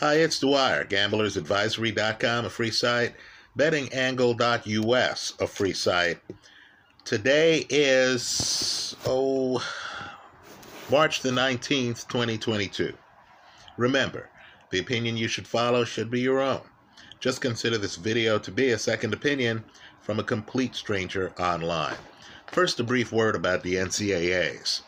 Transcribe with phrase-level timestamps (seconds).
[0.00, 3.14] Hi, it's Dwyer, gamblersadvisory.com, a free site,
[3.58, 6.18] bettingangle.us, a free site.
[7.04, 9.62] Today is, oh,
[10.90, 12.94] March the 19th, 2022.
[13.76, 14.30] Remember,
[14.70, 16.62] the opinion you should follow should be your own.
[17.20, 19.62] Just consider this video to be a second opinion
[20.00, 21.98] from a complete stranger online.
[22.46, 24.80] First, a brief word about the NCAAs.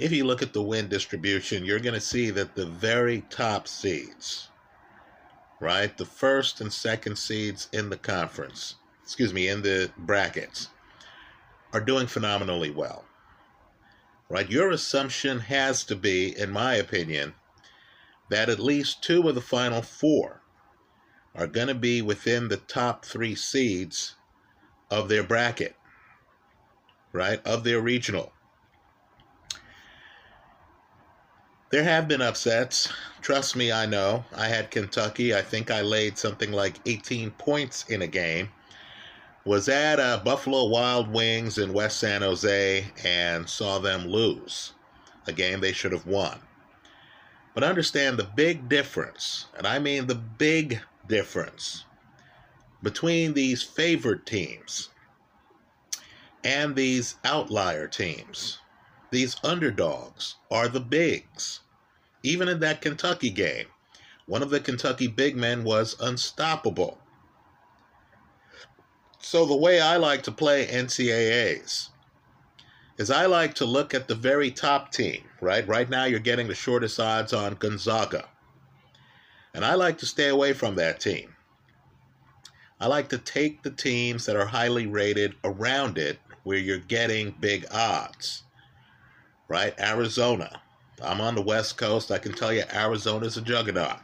[0.00, 3.68] If you look at the win distribution, you're going to see that the very top
[3.68, 4.48] seeds,
[5.60, 10.68] right, the first and second seeds in the conference, excuse me, in the brackets,
[11.74, 13.04] are doing phenomenally well.
[14.30, 14.50] Right?
[14.50, 17.34] Your assumption has to be, in my opinion,
[18.30, 20.40] that at least two of the final four
[21.34, 24.14] are going to be within the top three seeds
[24.90, 25.76] of their bracket,
[27.12, 27.46] right?
[27.46, 28.32] Of their regional.
[31.70, 32.92] There have been upsets.
[33.20, 34.24] Trust me, I know.
[34.36, 35.32] I had Kentucky.
[35.32, 38.48] I think I laid something like 18 points in a game.
[39.44, 44.72] Was at uh, Buffalo Wild Wings in West San Jose and saw them lose
[45.28, 46.40] a game they should have won.
[47.54, 51.84] But understand the big difference, and I mean the big difference,
[52.82, 54.88] between these favored teams
[56.42, 58.58] and these outlier teams.
[59.10, 61.60] These underdogs are the bigs.
[62.22, 63.66] Even in that Kentucky game,
[64.26, 66.98] one of the Kentucky big men was unstoppable.
[69.18, 71.88] So, the way I like to play NCAAs
[72.98, 75.66] is I like to look at the very top team, right?
[75.66, 78.28] Right now, you're getting the shortest odds on Gonzaga.
[79.52, 81.34] And I like to stay away from that team.
[82.78, 87.34] I like to take the teams that are highly rated around it where you're getting
[87.40, 88.44] big odds
[89.50, 89.74] right?
[89.80, 90.62] Arizona.
[91.02, 92.10] I'm on the West Coast.
[92.12, 93.98] I can tell you Arizona's a juggernaut.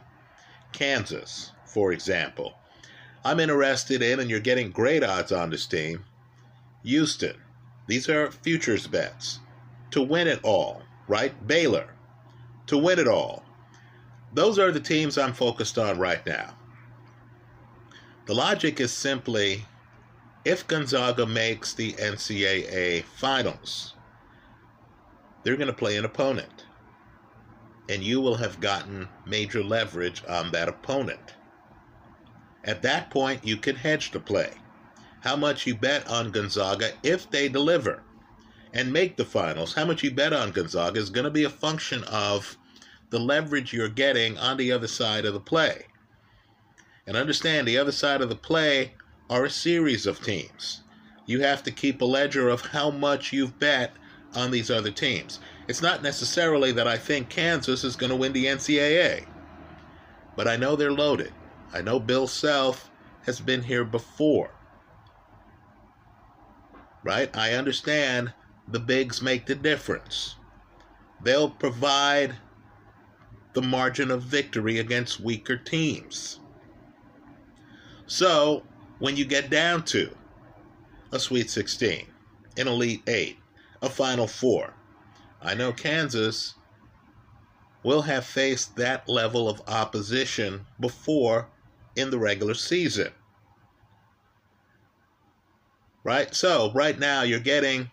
[0.73, 2.53] Kansas, for example.
[3.23, 6.03] I'm interested in, and you're getting great odds on this team.
[6.83, 7.35] Houston.
[7.87, 9.39] These are futures bets.
[9.91, 11.33] To win it all, right?
[11.47, 11.93] Baylor.
[12.67, 13.45] To win it all.
[14.33, 16.53] Those are the teams I'm focused on right now.
[18.25, 19.65] The logic is simply
[20.43, 23.93] if Gonzaga makes the NCAA finals,
[25.47, 26.65] they're going to play an opponent.
[27.87, 31.35] And you will have gotten major leverage on that opponent.
[32.65, 34.51] At that point, you can hedge the play.
[35.21, 38.03] How much you bet on Gonzaga if they deliver
[38.73, 41.49] and make the finals, how much you bet on Gonzaga is going to be a
[41.49, 42.57] function of
[43.09, 45.85] the leverage you're getting on the other side of the play.
[47.07, 48.95] And understand the other side of the play
[49.29, 50.81] are a series of teams.
[51.25, 53.93] You have to keep a ledger of how much you've bet
[54.37, 55.39] on these other teams.
[55.67, 59.25] It's not necessarily that I think Kansas is going to win the NCAA,
[60.35, 61.33] but I know they're loaded.
[61.73, 62.89] I know Bill Self
[63.25, 64.51] has been here before.
[67.03, 67.35] Right?
[67.35, 68.33] I understand
[68.67, 70.35] the bigs make the difference.
[71.21, 72.35] They'll provide
[73.53, 76.39] the margin of victory against weaker teams.
[78.05, 78.63] So,
[78.99, 80.15] when you get down to
[81.11, 82.05] a Sweet 16,
[82.57, 83.37] an Elite 8,
[83.81, 84.73] a Final Four.
[85.41, 86.55] I know Kansas
[87.83, 91.47] will have faced that level of opposition before
[91.95, 93.11] in the regular season.
[96.03, 96.33] Right?
[96.33, 97.91] So, right now, you're getting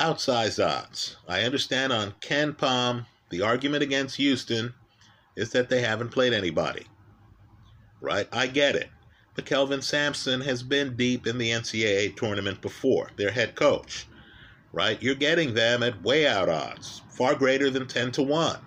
[0.00, 1.16] outsized odds.
[1.26, 4.74] I understand on KenPom, the argument against Houston
[5.36, 6.86] is that they haven't played anybody.
[8.00, 8.28] Right?
[8.32, 8.88] I get it.
[9.34, 14.06] But Kelvin Sampson has been deep in the NCAA tournament before, their head coach
[14.72, 15.02] right?
[15.02, 18.58] You're getting them at way out odds, far greater than 10 to 1,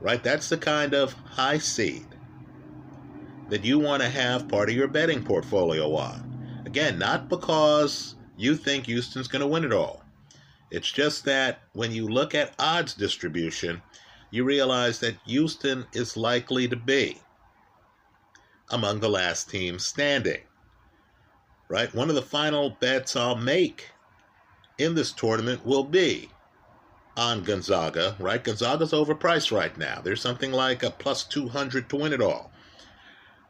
[0.00, 0.22] right?
[0.22, 2.06] That's the kind of high seed
[3.48, 6.62] that you want to have part of your betting portfolio on.
[6.66, 10.04] Again, not because you think Houston's going to win it all.
[10.70, 13.82] It's just that when you look at odds distribution,
[14.30, 17.18] you realize that Houston is likely to be
[18.70, 20.40] among the last teams standing.
[21.68, 21.92] Right?
[21.92, 23.90] One of the final bets I'll make
[24.80, 26.30] in this tournament will be
[27.16, 28.42] on Gonzaga, right?
[28.42, 30.00] Gonzaga's overpriced right now.
[30.00, 32.50] There's something like a plus 200 to win it all,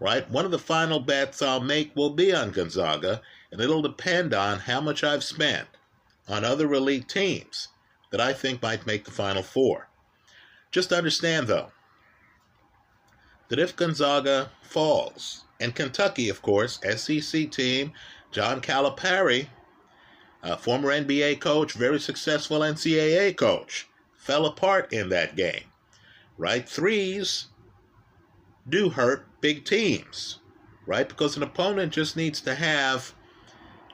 [0.01, 0.29] right?
[0.29, 3.23] One of the final bets I'll make will be on Gonzaga,
[3.53, 5.69] and it'll depend on how much I've spent
[6.29, 7.69] on other elite teams
[8.11, 9.89] that I think might make the Final Four.
[10.73, 11.71] Just understand, though,
[13.49, 17.93] that if Gonzaga falls, and Kentucky, of course, SEC team,
[18.33, 19.49] John Calipari
[20.43, 25.65] a former NBA coach, very successful NCAA coach, fell apart in that game.
[26.39, 26.69] right?
[26.69, 27.49] Threes
[28.69, 30.39] do hurt big teams,
[30.87, 31.09] right?
[31.09, 33.15] Because an opponent just needs to have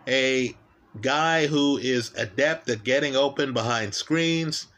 [0.06, 0.56] a
[1.00, 4.69] guy who is adept at getting open behind screens.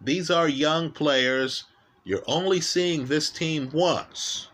[0.00, 1.64] These are young players.
[2.04, 4.48] You're only seeing this team once.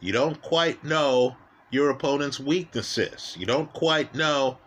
[0.00, 1.36] You don't quite know
[1.70, 3.36] your opponent's weaknesses.
[3.38, 4.58] You don't quite know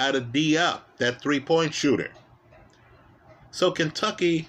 [0.00, 2.10] how to D up that three point shooter.
[3.50, 4.48] So Kentucky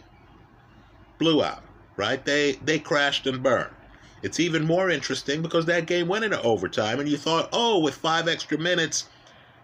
[1.20, 1.64] blew out,
[1.98, 2.24] right?
[2.24, 3.76] They they crashed and burned.
[4.24, 7.96] It's even more interesting because that game went into overtime and you thought, "Oh, with
[7.96, 9.06] 5 extra minutes,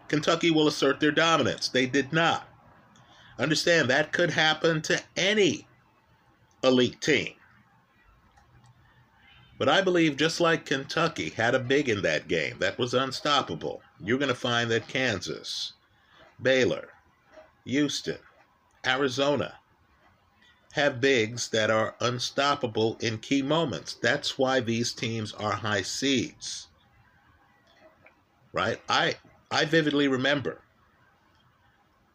[0.07, 2.49] Kentucky will assert their dominance." They did not.
[3.39, 5.67] Understand that could happen to any
[6.63, 7.33] elite team.
[9.57, 13.81] But I believe just like Kentucky had a big in that game that was unstoppable,
[13.99, 15.73] you're going to find that Kansas,
[16.41, 16.89] Baylor,
[17.65, 18.19] Houston,
[18.85, 19.59] Arizona
[20.73, 23.95] have bigs that are unstoppable in key moments.
[23.95, 26.67] That's why these teams are high seeds.
[28.53, 28.79] Right?
[28.87, 29.15] I
[29.49, 30.61] I vividly remember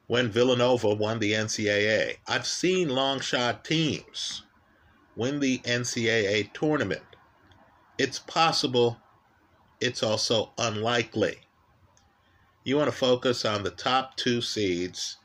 [0.07, 2.19] when Villanova won the NCAA.
[2.29, 4.43] I've seen long shot teams
[5.17, 7.03] win the NCAA tournament.
[7.99, 9.01] It's possible,
[9.81, 11.39] it's also unlikely.
[12.65, 15.17] You want to focus on the top two seeds,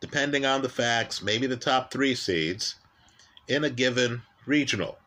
[0.00, 2.76] depending on the facts, maybe the top three seeds
[3.48, 4.98] in a given regional.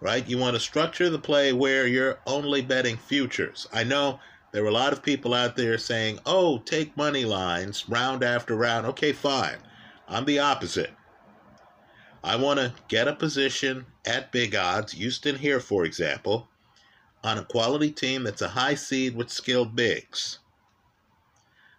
[0.00, 0.28] Right?
[0.28, 3.66] You want to structure the play where you're only betting futures.
[3.72, 4.20] I know
[4.52, 8.54] there are a lot of people out there saying, oh, take money lines round after
[8.56, 8.86] round.
[8.86, 9.58] Okay, fine.
[10.08, 10.90] I'm the opposite.
[12.24, 16.48] I want to get a position at big odds, Houston here, for example,
[17.26, 20.38] on a quality team that's a high seed with skilled bigs.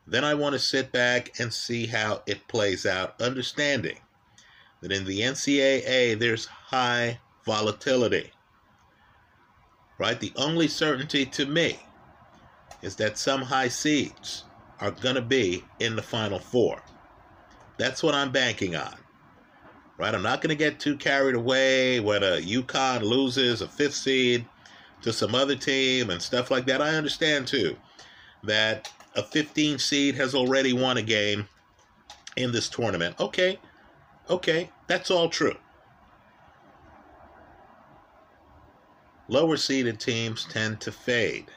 [0.05, 3.97] Then I want to sit back and see how it plays out, understanding
[4.81, 8.31] that in the NCAA there's high volatility.
[9.97, 10.19] Right?
[10.19, 11.79] The only certainty to me
[12.81, 14.44] is that some high seeds
[14.81, 16.83] are going to be in the Final Four.
[17.77, 18.95] That's what I'm banking on
[19.97, 20.13] right?
[20.13, 24.45] I'm not going to get too carried away a UConn loses a fifth seed
[25.01, 26.81] to some other team and stuff like that.
[26.81, 27.75] I understand too
[28.44, 31.47] that a 15 seed has already won a game
[32.35, 33.19] in this tournament.
[33.19, 33.59] Okay,
[34.29, 35.55] okay, that's all true.
[39.27, 41.47] Lower seeded teams tend to fade.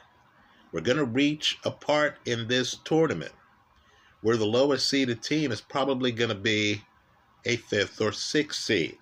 [0.72, 3.32] We're going to reach a part in this tournament
[4.22, 6.82] where the lowest seeded team is probably going to be
[7.44, 8.98] a fifth or sixth seed.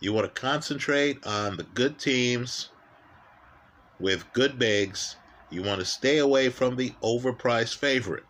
[0.00, 2.70] You want to concentrate on the good teams
[3.98, 5.16] with good bigs.
[5.50, 8.24] You want to stay away from the overpriced favorite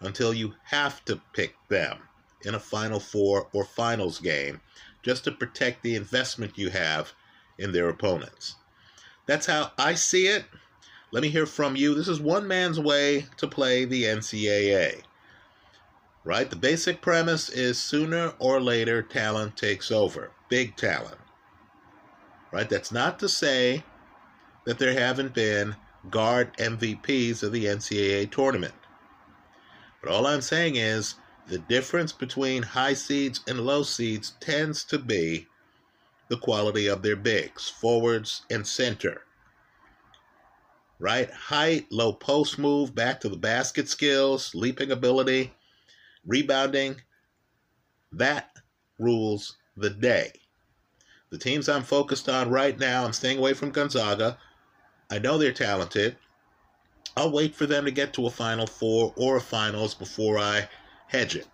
[0.00, 1.98] until you have to pick them
[2.44, 4.60] in a Final Four or Finals game
[5.02, 7.12] just to protect the investment you have
[7.58, 8.56] in their opponents.
[9.26, 10.44] That's how I see it.
[11.12, 11.94] Let me hear from you.
[11.94, 15.02] This is one man's way to play the NCAA
[16.24, 16.48] right?
[16.48, 21.18] The basic premise is sooner or later talent takes over, big talent,
[22.52, 22.68] right?
[22.68, 23.84] That's not to say
[24.64, 25.74] that there haven't been
[26.10, 28.74] guard MVPs of the NCAA tournament.
[30.00, 31.14] But all I'm saying is
[31.46, 35.46] the difference between high seeds and low seeds tends to be
[36.28, 39.22] the quality of their bigs, forwards and center.
[40.98, 41.30] Right?
[41.30, 45.52] Height, low post move, back to the basket skills, leaping ability
[46.26, 47.00] rebounding,
[48.12, 48.50] that
[48.98, 50.32] rules the day.
[51.30, 54.38] The teams I'm focused on right now, I'm staying away from Gonzaga.
[55.12, 56.16] I know they're talented.
[57.18, 60.66] I'll wait for them to get to a Final Four or a Finals before I
[61.06, 61.46] hedge it,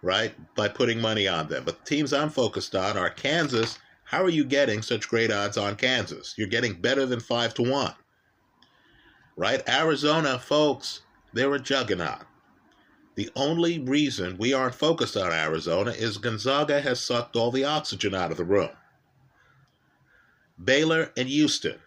[0.00, 0.34] right?
[0.54, 1.64] By putting money on them.
[1.66, 3.78] But the teams I'm focused on are Kansas.
[4.04, 6.34] How are you getting such great odds on Kansas?
[6.38, 7.92] You're getting better than 5 to 1,
[9.36, 9.68] right?
[9.68, 11.02] Arizona, folks,
[11.34, 12.24] they're a juggernaut.
[13.16, 18.14] The only reason we aren't focused on Arizona is Gonzaga has sucked all the oxygen
[18.14, 18.70] out of the room.
[20.64, 21.78] Baylor and Houston.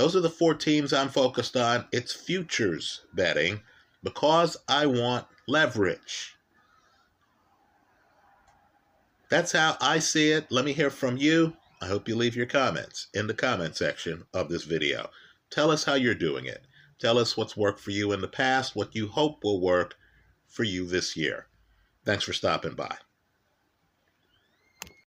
[0.00, 1.84] Those are the four teams I'm focused on.
[1.92, 3.60] It's futures betting
[4.02, 6.38] because I want leverage.
[9.28, 10.50] That's how I see it.
[10.50, 11.54] Let me hear from you.
[11.82, 15.10] I hope you leave your comments in the comment section of this video.
[15.50, 16.64] Tell us how you're doing it.
[16.98, 19.96] Tell us what's worked for you in the past, what you hope will work
[20.46, 21.46] for you this year.
[22.06, 22.96] Thanks for stopping by.